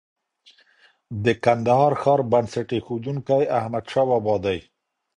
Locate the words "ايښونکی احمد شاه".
2.73-4.05